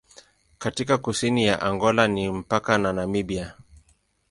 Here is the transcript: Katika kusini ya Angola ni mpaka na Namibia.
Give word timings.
Katika 0.57 0.97
kusini 0.97 1.45
ya 1.45 1.61
Angola 1.61 2.07
ni 2.07 2.29
mpaka 2.29 2.77
na 2.77 2.93
Namibia. 2.93 3.55